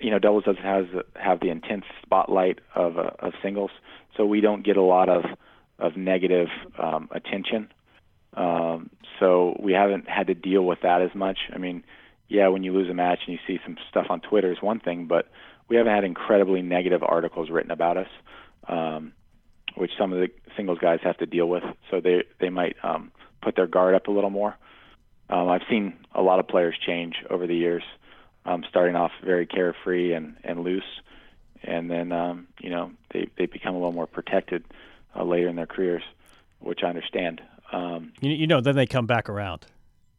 [0.00, 3.70] you know, doubles doesn't have have the intense spotlight of uh, of singles,
[4.16, 5.24] so we don't get a lot of
[5.78, 7.68] of negative um, attention.
[8.34, 8.90] Um,
[9.20, 11.38] so we haven't had to deal with that as much.
[11.52, 11.84] I mean,
[12.28, 14.80] yeah, when you lose a match and you see some stuff on Twitter is one
[14.80, 15.28] thing, but
[15.68, 18.08] we haven't had incredibly negative articles written about us,
[18.68, 19.12] um,
[19.76, 21.62] which some of the singles guys have to deal with.
[21.90, 24.56] So they they might um, put their guard up a little more.
[25.30, 27.82] Um, I've seen a lot of players change over the years,
[28.44, 31.00] um, starting off very carefree and, and loose,
[31.62, 34.64] and then um, you know they they become a little more protected
[35.16, 36.02] uh, later in their careers,
[36.60, 37.40] which I understand.
[37.72, 39.66] Um, You, you know, then they come back around.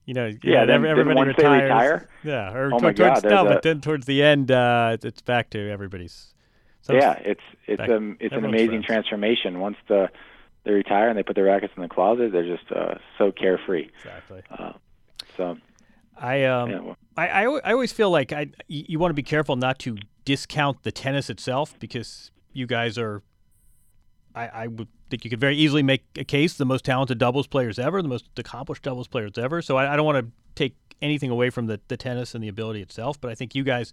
[0.06, 1.63] You know, Yeah, then- every- then everybody they retires.
[1.63, 5.22] retire- Yeah, or Oh towards God, no, there's but then towards the end, uh, it's
[5.22, 6.34] back to everybody's.
[6.82, 8.86] some- yeah, it's it's back- um it's an amazing friends.
[8.86, 9.60] transformation.
[9.62, 10.10] Once the
[10.66, 13.89] they retire and they put their rackets in the closet, they're just uh, so carefree.
[13.98, 14.42] Exactly.
[14.52, 14.74] Uh,
[15.38, 15.58] so
[16.18, 19.16] I um Yeah, well- I, I I always feel like I you, you want to
[19.16, 23.22] be careful not to discount the tennis itself because you guys are
[24.36, 27.48] I, I would think you could very easily make a case the most talented doubles
[27.48, 29.62] players ever, the most accomplished doubles players ever.
[29.62, 32.48] So I, I don't want to take anything away from the, the tennis and the
[32.48, 33.91] ability itself, but I think you guys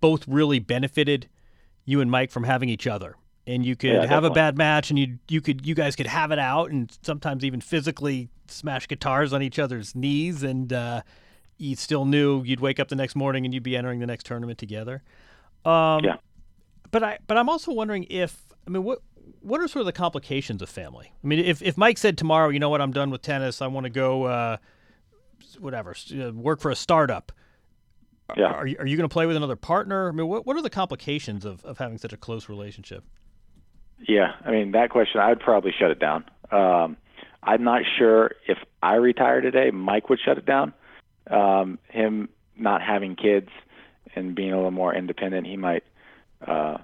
[0.00, 1.28] both really benefited
[1.84, 3.16] you and Mike from having each other.
[3.46, 6.06] And you could Yeah, have a bad match and you you could you guys could
[6.06, 11.02] have it out and sometimes even physically smash guitars on each other's knees and uh,
[11.56, 14.26] you still knew you'd wake up the next morning and you'd be entering the next
[14.26, 15.02] tournament together.
[15.64, 16.16] Um, Yeah.
[16.90, 19.00] But I but I'm also wondering if I mean what
[19.40, 21.12] what are sort of the complications of family?
[21.24, 23.66] I mean, if if Mike said tomorrow, you know what, I'm done with tennis, I
[23.66, 24.58] want to go, uh,
[25.58, 27.32] whatever, uh, work for a startup.
[28.36, 28.44] Yeah.
[28.44, 30.08] Are you, are you going to play with another partner?
[30.08, 33.02] I mean, what what are the complications of, of having such a close relationship?
[34.06, 36.24] Yeah, I mean that question, I'd probably shut it down.
[36.52, 36.96] Um,
[37.42, 40.74] I'm not sure if I retire today, Mike would shut it down.
[41.28, 43.48] Um, him not having kids
[44.14, 45.82] and being a little more independent, he might
[46.46, 46.78] uh,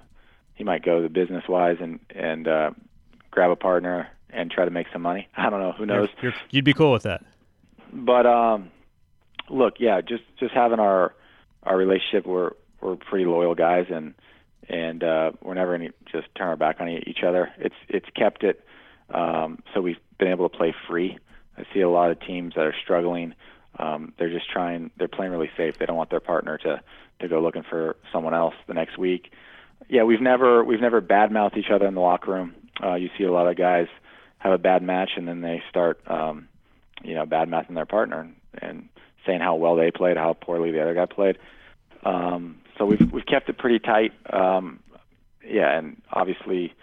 [0.56, 2.70] he might go the business wise and and uh,
[3.30, 5.28] grab a partner and try to make some money.
[5.36, 6.08] I don't know, who knows.
[6.20, 7.24] You're, you'd be cool with that.
[7.92, 8.70] But um,
[9.48, 11.14] look, yeah, just just having our
[11.62, 14.14] our relationship, we're we're pretty loyal guys, and
[14.68, 17.52] and uh, we're never going to just turn our back on each other.
[17.58, 18.66] It's it's kept it
[19.10, 21.18] um, so we've been able to play free.
[21.56, 23.34] I see a lot of teams that are struggling.
[23.78, 24.90] Um, they're just trying.
[24.96, 25.78] They're playing really safe.
[25.78, 26.80] They don't want their partner to
[27.20, 29.32] to go looking for someone else the next week.
[29.88, 32.54] Yeah, we've never we've never badmouthed each other in the locker room.
[32.82, 33.86] Uh, you see a lot of guys
[34.38, 36.48] have a bad match and then they start um,
[37.02, 38.88] you know bad mouthing their partner and, and
[39.24, 41.38] saying how well they played, how poorly the other guy played.
[42.04, 44.12] Um, so we've we've kept it pretty tight.
[44.32, 44.80] Um,
[45.44, 46.74] yeah, and obviously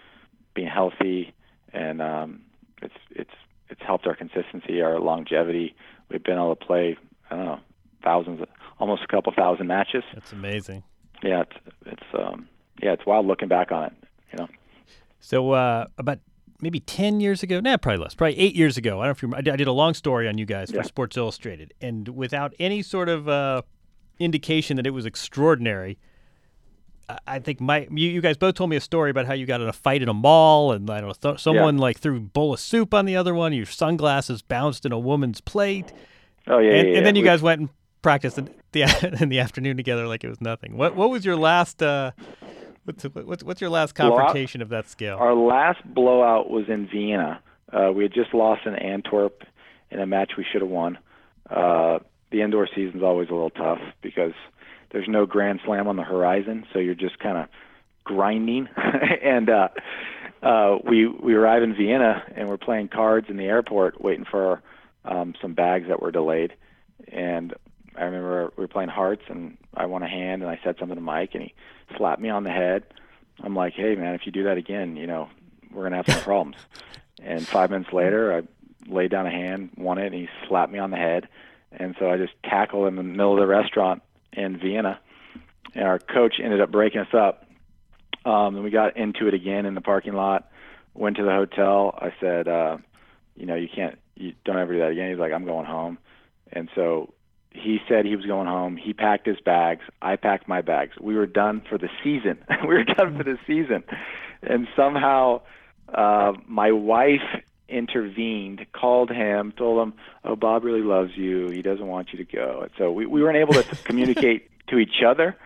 [0.54, 1.34] being healthy
[1.72, 2.40] and um,
[2.80, 3.30] it's it's
[3.68, 5.74] it's helped our consistency, our longevity.
[6.08, 6.96] We've been able to play
[7.30, 7.60] I don't know
[8.02, 8.40] thousands,
[8.78, 10.04] almost a couple thousand matches.
[10.14, 10.84] That's amazing.
[11.22, 12.48] Yeah, it's it's um,
[12.82, 13.92] yeah, it's wild looking back on it.
[14.32, 14.48] You know.
[15.20, 16.18] So uh, about
[16.60, 19.00] maybe ten years ago, nah, probably less, probably eight years ago.
[19.00, 19.52] I don't know if you remember.
[19.52, 20.82] I did, a long story on you guys Yeah.
[20.82, 23.62] for Sports Illustrated, and without any sort of uh,
[24.18, 25.98] indication that it was extraordinary.
[27.26, 29.60] I- think my you, you guys both told me a story about how you got
[29.60, 32.20] in a fight in a mall, and I don't know, th- someone like threw a
[32.20, 33.52] bowl of soup on the other one.
[33.52, 35.92] Your sunglasses bounced in a woman's plate,
[36.46, 37.68] Oh yeah, and, yeah, and then you We- guys went and
[38.00, 40.78] practiced in the in the afternoon together like it was nothing.
[40.78, 41.82] What what was your last?
[41.82, 42.12] Uh,
[42.84, 44.18] what's, what's what's your last Blowout?
[44.18, 45.16] confrontation of that scale?
[45.16, 47.40] Our last blowout was in Vienna.
[47.72, 49.42] Uh, we had just lost in Antwerp
[49.90, 50.98] in a match we should have won.
[51.48, 51.98] Uh,
[52.30, 54.32] the indoor season's always a little tough because
[54.90, 57.48] there's no Grand Slam on the horizon, so you're just kind of
[58.04, 58.68] grinding.
[59.22, 59.68] and uh,
[60.42, 64.62] uh, we we arrive in Vienna and we're playing cards in the airport, waiting for
[65.04, 66.54] um, some bags that were delayed.
[67.08, 67.54] And
[67.96, 70.96] I remember we were playing hearts, and I won a hand, and I said something
[70.96, 71.54] to Mike, and he
[71.96, 72.84] slapped me on the head.
[73.42, 75.28] I'm like, hey man, if you do that again, you know,
[75.72, 76.56] we're gonna have some problems.
[77.22, 78.42] And five minutes later, I
[78.92, 81.28] laid down a hand, won it, and he slapped me on the head.
[81.72, 84.02] And so I just tackled him in the middle of the restaurant
[84.32, 85.00] in Vienna.
[85.74, 87.46] And our coach ended up breaking us up.
[88.24, 90.50] Um, and we got into it again in the parking lot.
[90.94, 91.96] Went to the hotel.
[91.98, 92.78] I said, uh,
[93.36, 95.10] you know, you can't, you don't ever do that again.
[95.10, 95.98] He's like, I'm going home.
[96.52, 97.13] And so
[97.54, 98.76] he said he was going home.
[98.76, 99.82] He packed his bags.
[100.02, 100.96] I packed my bags.
[101.00, 102.38] We were done for the season.
[102.62, 103.84] we were done for the season.
[104.42, 105.40] And somehow
[105.88, 107.22] uh, my wife
[107.68, 111.48] intervened, called him, told him, "Oh, Bob really loves you.
[111.48, 114.78] He doesn't want you to go." And so we we weren't able to communicate to
[114.78, 115.36] each other,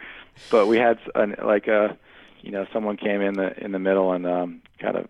[0.51, 1.97] but we had an, like a,
[2.41, 5.09] you know, someone came in the in the middle and um, kind of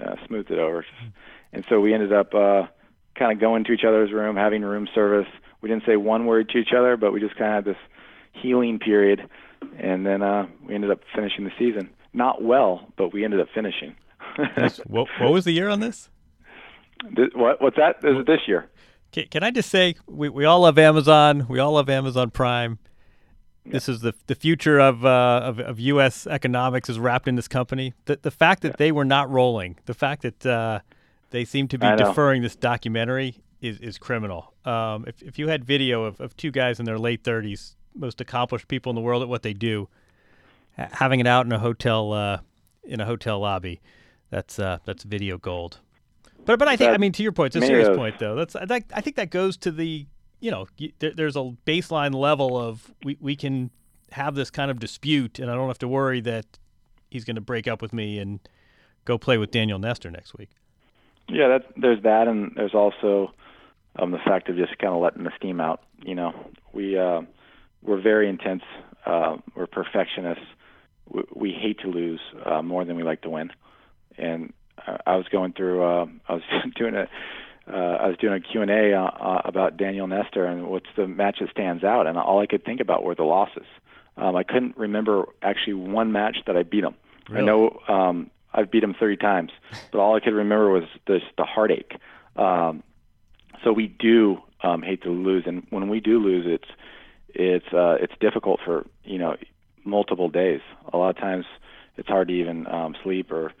[0.00, 0.86] uh, smoothed it over.
[1.52, 2.66] And so we ended up uh,
[3.14, 5.28] kind of going to each other's room, having room service.
[5.60, 7.82] We didn't say one word to each other, but we just kind of had this
[8.32, 9.28] healing period,
[9.78, 11.90] and then uh, we ended up finishing the season.
[12.12, 13.94] Not well, but we ended up finishing.
[14.86, 16.08] what, what was the year on this?
[17.14, 17.96] This, what, what's that?
[18.02, 18.68] Is it this year.
[19.12, 21.46] Can, can I just say we, we all love Amazon.
[21.48, 22.78] We all love Amazon Prime.
[23.68, 26.26] This is the the future of, uh, of of U.S.
[26.26, 27.94] economics is wrapped in this company.
[28.04, 30.80] The the fact that they were not rolling, the fact that uh,
[31.30, 34.54] they seem to be deferring this documentary is is criminal.
[34.66, 38.20] Um, if if you had video of, of two guys in their late thirties, most
[38.20, 39.88] accomplished people in the world at what they do,
[40.76, 42.38] having it out in a hotel uh,
[42.84, 43.80] in a hotel lobby,
[44.30, 45.80] that's uh, that's video gold.
[46.44, 48.34] But but I think I mean to your point, it's a serious of- point though.
[48.34, 50.06] That's that, I think that goes to the
[50.40, 50.66] you know
[50.98, 53.70] there, there's a baseline level of we we can
[54.12, 56.58] have this kind of dispute, and I don't have to worry that
[57.10, 58.40] he's going to break up with me and
[59.04, 60.50] go play with Daniel Nestor next week.
[61.28, 63.32] Yeah, that there's that, and there's also
[63.98, 65.82] um, the fact of just kind of letting the steam out.
[66.02, 66.32] You know,
[66.72, 67.22] we uh,
[67.82, 68.62] we're very intense.
[69.04, 70.44] Uh, we're perfectionists.
[71.08, 73.50] We, we hate to lose uh, more than we like to win.
[74.18, 74.52] And
[74.86, 75.82] uh, I was going through.
[75.82, 76.42] Uh, I was
[76.76, 77.08] doing a.
[77.68, 80.86] Uh, I was doing a Q and A uh, uh, about Daniel Nestor and what's
[80.96, 83.66] the match that stands out, and all I could think about were the losses.
[84.16, 86.94] Um, I couldn't remember actually one match that I beat him.
[87.28, 89.50] I know um, I've beat him 30 times,
[89.90, 91.92] but all I could remember was this, the heartache.
[92.36, 92.82] Um,
[93.64, 96.70] so we do um, hate to lose, and when we do lose, it's
[97.28, 99.36] it's uh, it's difficult for you know
[99.84, 100.60] multiple days.
[100.92, 101.44] A lot of times,
[101.96, 103.52] it's hard to even um, sleep or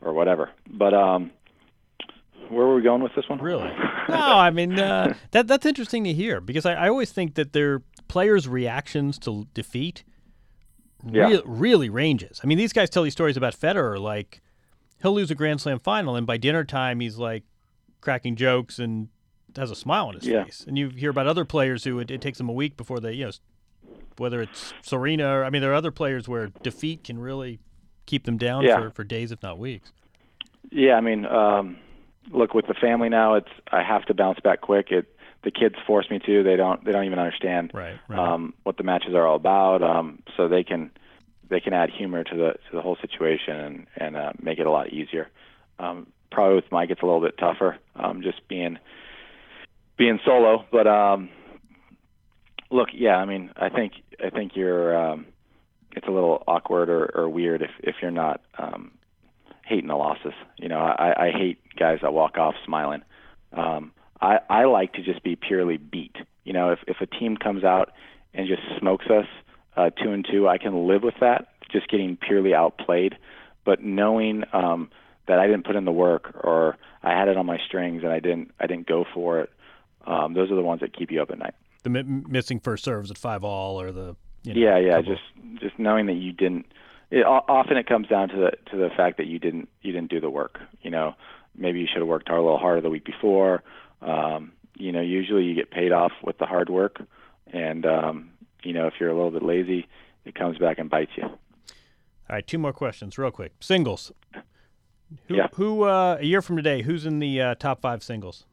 [0.00, 0.50] or whatever.
[0.68, 1.30] But um,
[2.48, 3.38] where were we going with this one?
[3.40, 3.70] Really?
[4.08, 7.52] no, I mean uh, that that's interesting to hear because I, I always think that
[7.52, 10.04] their players' reactions to defeat
[11.10, 11.26] Yeah.
[11.28, 12.40] rea- really ranges.
[12.44, 14.42] I mean, these guys tell these stories about Federer, like
[15.02, 17.44] he'll lose a Grand Slam final, and by dinner time he's like
[18.02, 19.08] cracking jokes and
[19.56, 20.44] has a smile on his Yeah.
[20.44, 20.64] face.
[20.66, 23.12] And you hear about other players who it, it takes them a week before they,
[23.12, 23.30] you know,
[24.16, 27.58] whether it's Serena or I mean, there are other players where defeat can really
[28.06, 28.76] keep them down Yeah.
[28.78, 29.92] for, for days, if not weeks.
[30.70, 31.76] Yeah, I mean, um,
[32.30, 33.34] look with the family now.
[33.34, 34.90] It's I have to bounce back quick.
[34.90, 35.06] It
[35.42, 36.42] the kids force me to.
[36.42, 36.82] They don't.
[36.84, 38.18] They don't even understand Right, right.
[38.18, 39.82] um, what the matches are all about.
[39.82, 40.90] Um, so they can
[41.50, 44.66] they can add humor to the to the whole situation and and uh, make it
[44.66, 45.28] a lot easier.
[45.78, 47.76] Um, probably with Mike, it's a little bit tougher.
[47.96, 48.78] Um, just being
[49.96, 51.28] being solo, but um,
[52.70, 53.92] look, yeah, I mean, I think
[54.24, 54.96] I think you're.
[54.96, 55.26] Um,
[55.96, 58.90] it's a little awkward or, or weird if if you're not um,
[59.64, 60.32] hating the losses.
[60.58, 63.02] You know, I, I hate guys that walk off smiling.
[63.52, 66.16] Um, I, I like to just be purely beat.
[66.44, 67.92] You know, if if a team comes out
[68.32, 69.26] and just smokes us
[69.76, 71.48] uh, two and two, I can live with that.
[71.70, 73.16] Just getting purely outplayed,
[73.64, 74.90] but knowing um,
[75.26, 78.12] that I didn't put in the work or I had it on my strings and
[78.12, 79.50] I didn't I didn't go for it.
[80.06, 81.54] Um, those are the ones that keep you up at night.
[81.82, 84.96] The mi- missing first serves at five all or the you know, yeah, yeah.
[84.96, 86.66] couple- Just just knowing that you didn't.
[87.10, 90.10] It, often it comes down to the to the fact that you didn't you didn't
[90.10, 90.58] do the work.
[90.82, 91.14] You know,
[91.56, 93.62] maybe you should have worked hard, a little harder the week before.
[94.02, 97.00] Um, you know, usually you get paid off with the hard work,
[97.52, 98.30] and um,
[98.62, 99.86] you know if you're a little bit lazy,
[100.24, 101.24] it comes back and bites you.
[101.24, 103.52] All right, two more questions, real quick.
[103.60, 104.10] Singles.
[105.28, 105.46] Who, Yeah.
[105.54, 106.82] who uh, a year from today?
[106.82, 108.46] Who's in the uh, top five singles?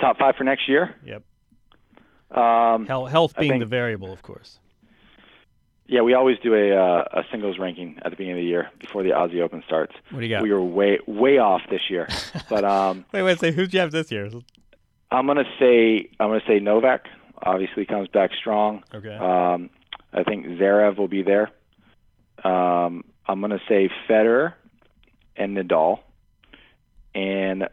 [0.00, 0.94] Top five for next year.
[1.04, 1.22] Yep.
[2.36, 4.58] Um, Hel- health being think- the variable, of course.
[5.86, 8.70] yeah, we always do a uh, a singles ranking at the beginning of the year
[8.80, 9.94] before the Aussie Open starts.
[10.10, 10.42] What do you got?
[10.42, 12.08] We were way way off this year,
[12.48, 14.28] but um, Wait, wait, say who'd you have this year?
[15.10, 17.06] I'm gonna say I'm gonna say Novak.
[17.42, 18.82] Obviously, comes back strong.
[18.94, 19.14] Okay.
[19.14, 19.68] Um,
[20.12, 21.50] I think Zverev will be there.
[22.42, 24.54] Um, I'm gonna say Federer
[25.36, 26.00] and Nadal,
[27.14, 27.68] and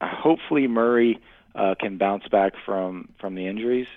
[0.00, 1.20] hopefully Murray
[1.54, 3.88] uh, can bounce back from from the injuries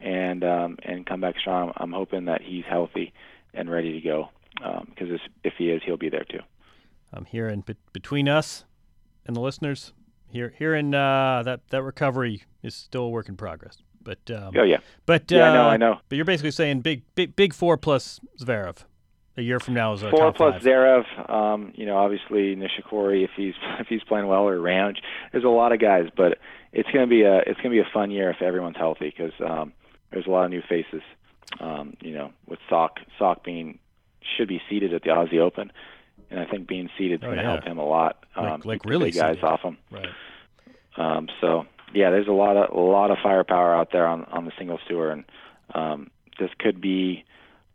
[0.00, 1.72] and um, and come back strong.
[1.76, 3.12] I'm hoping that he's healthy
[3.54, 4.30] and ready to go
[4.86, 6.40] because if, if he is, he'll be there too.
[7.12, 8.64] I'm hearing be- between us
[9.26, 9.92] and the listeners,
[10.30, 13.78] here hearing uh, that that recovery is still a work in progress.
[14.02, 15.98] But um, Oh yeah, but uh, Yeah, I know, I know.
[16.08, 18.78] But you're basically saying big big big four plus Zverev.
[19.36, 20.62] A year from now is our four top plus five.
[20.62, 21.30] Zverev.
[21.30, 24.98] Um, you know, obviously Nishikori if he's if he's playing well or Ranch.
[25.32, 26.38] There's a lot of guys, but
[26.72, 29.72] it's gonna be a it's gonna be a fun year if everyone's healthy because um,
[30.10, 31.02] there's a lot of new faces.
[31.60, 33.78] Um, you know, with Sock Sock being
[34.36, 35.72] should be seated at the Aussie Open,
[36.30, 37.50] and I think being seated is Oh, going to yeah.
[37.52, 38.24] help him a lot.
[38.36, 39.44] Um, Like- like really guys seated.
[39.44, 39.76] off him.
[39.90, 40.08] Right.
[40.96, 44.44] Um, so yeah, there's a lot of a lot of firepower out there on on
[44.44, 45.24] the singles tour, and
[45.74, 47.24] um, this could be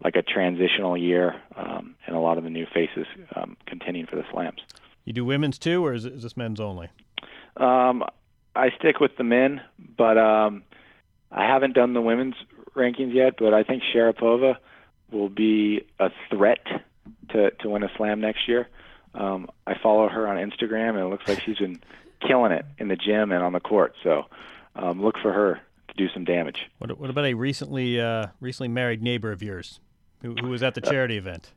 [0.04, 4.16] like a transitional year, um, and a lot of the new faces um, contending for
[4.16, 4.60] the slams.
[5.06, 6.90] You do women's too, or is, is this men's only?
[7.56, 8.04] Um,
[8.56, 9.62] I stick with the men,
[9.98, 10.64] but um,
[11.32, 12.36] I haven't done the women's
[12.76, 13.36] rankings yet.
[13.40, 14.58] But I think Sharapova
[15.12, 16.66] will be a threat
[17.30, 18.68] to to win a slam next year.
[19.14, 21.80] Um, I follow her on Instagram, and it looks like she's been
[22.26, 23.94] killing it in the gym and on the court.
[24.04, 24.26] So
[24.76, 26.58] um, look for her to do some damage.
[26.78, 29.80] What, what about a recently uh, recently married neighbor of yours
[30.22, 31.52] who, who was at the charity event?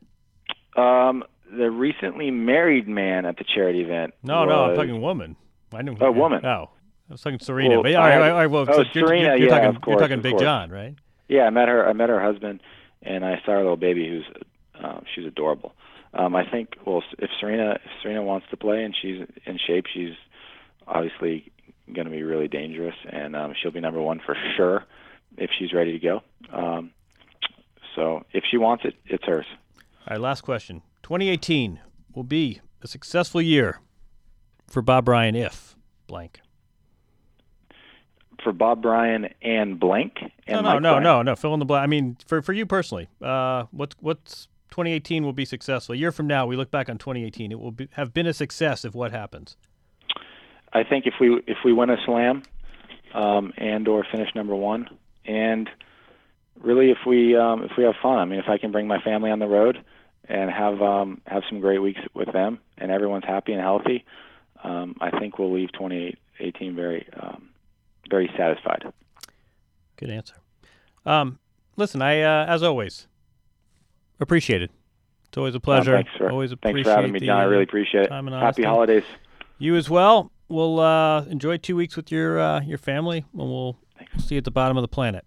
[0.76, 4.14] Um, the recently married man at the charity event.
[4.22, 5.36] No, no, I'm talking woman.
[5.72, 5.96] I know.
[6.00, 6.44] Oh, woman.
[6.44, 6.70] Oh,
[7.08, 7.74] I was talking Serena.
[7.74, 9.60] Well, but yeah, I, all right, all right, well, oh, you're, Serena, you're, you're yeah,
[9.60, 10.42] talking, of you're talking Big course.
[10.42, 10.94] John, right?
[11.28, 11.88] Yeah, I met her.
[11.88, 12.60] I met her husband,
[13.02, 14.24] and I saw her little baby, who's
[14.82, 15.74] um, she's adorable.
[16.14, 19.86] um, I think well, if Serena if Serena wants to play and she's in shape,
[19.92, 20.14] she's
[20.86, 21.50] obviously
[21.92, 24.84] going to be really dangerous, and um, she'll be number one for sure
[25.36, 26.20] if she's ready to go.
[26.52, 26.90] Um,
[27.94, 29.46] so if she wants it, it's hers.
[30.08, 30.82] All right, last question.
[31.02, 31.80] 2018
[32.14, 33.80] will be a successful year
[34.66, 35.76] for Bob Bryan if
[36.06, 36.40] blank.
[38.42, 40.14] For Bob Bryan and blank.
[40.46, 41.02] And no, no, Mike no, Bryan.
[41.02, 41.36] no, no.
[41.36, 41.82] Fill in the blank.
[41.82, 45.94] I mean, for for you personally, uh, what's what's 2018 will be successful.
[45.94, 47.52] A year from now, we look back on 2018.
[47.52, 49.56] It will be, have been a success if what happens.
[50.72, 52.44] I think if we if we win a slam,
[53.14, 54.88] um, and or finish number one,
[55.26, 55.68] and
[56.58, 58.18] really if we um, if we have fun.
[58.18, 59.82] I mean, if I can bring my family on the road
[60.28, 64.04] and have um, have some great weeks with them, and everyone's happy and healthy,
[64.64, 67.50] um, I think we'll leave 2018 very um,
[68.08, 68.92] very satisfied.
[69.96, 70.34] Good answer.
[71.04, 71.38] Um,
[71.76, 73.06] listen, I uh, as always
[74.20, 74.70] appreciate it.
[75.28, 75.92] It's always a pleasure.
[75.94, 77.38] Thanks for, always thanks for having me, Jon.
[77.38, 78.10] I really appreciate it.
[78.10, 79.04] Happy holidays.
[79.58, 80.32] You as well.
[80.48, 83.76] We'll uh, enjoy two weeks with your uh, your family, and we'll
[84.18, 85.24] see you at the bottom of the planet.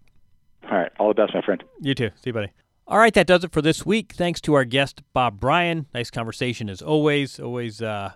[0.74, 1.64] All right, all the best, my friend.
[1.82, 2.10] You too.
[2.16, 2.50] See you, buddy.
[2.88, 4.14] All right, that does it for this week.
[4.14, 5.86] Thanks to our guest, Bob Bryan.
[5.94, 7.40] Nice conversation as always.
[7.40, 8.14] Always uh,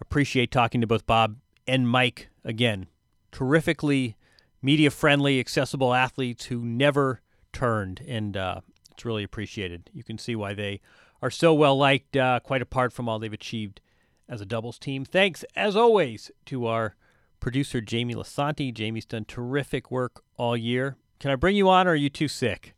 [0.00, 1.36] appreciate talking to both Bob
[1.68, 2.88] and Mike again.
[3.30, 4.16] Terrifically
[4.60, 7.20] media friendly, accessible athletes who never
[7.52, 9.88] turned, and uh, it's really appreciated.
[9.92, 10.80] You can see why they
[11.22, 13.80] are so well liked, uh, quite apart from all they've achieved
[14.28, 15.04] as a doubles team.
[15.04, 16.96] Thanks, as always, to our
[17.38, 18.74] producer, Jamie Lasanti.
[18.74, 20.96] Jamie's done terrific work all year.
[21.20, 22.72] Can I bring you on, or are you too sick?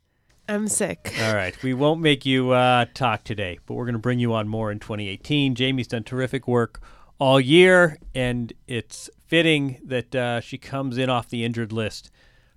[0.49, 1.15] I'm sick.
[1.21, 1.55] All right.
[1.63, 4.69] We won't make you uh, talk today, but we're going to bring you on more
[4.69, 5.55] in 2018.
[5.55, 6.81] Jamie's done terrific work
[7.19, 12.11] all year, and it's fitting that uh, she comes in off the injured list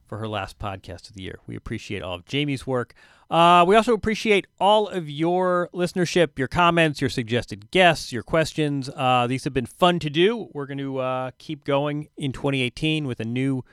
[0.08, 1.38] for her last podcast of the year.
[1.46, 2.92] We appreciate all of Jamie's work.
[3.30, 8.90] Uh, we also appreciate all of your listenership, your comments, your suggested guests, your questions.
[8.96, 10.48] Uh, these have been fun to do.
[10.52, 13.64] We're going to uh, keep going in 2018 with a new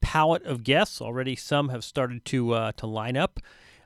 [0.00, 1.00] palette of guests.
[1.00, 3.40] Already, some have started to uh, to line up,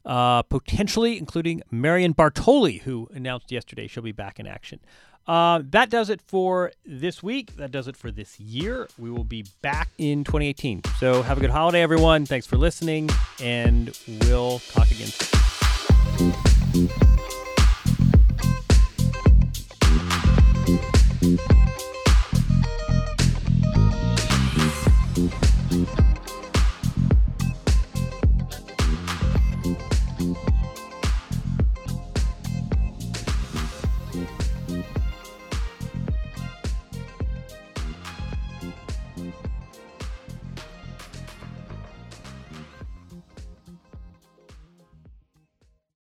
[0.04, 4.80] uh, potentially including Marion Bartoli, who announced yesterday she'll be back in action.
[5.26, 7.56] Uh, that does it for this week.
[7.56, 8.88] That does it for this year.
[8.98, 10.82] We will be back in 2018.
[10.98, 12.26] So have a good holiday, everyone.
[12.26, 13.08] Thanks for listening,
[13.40, 16.88] and we'll talk again soon.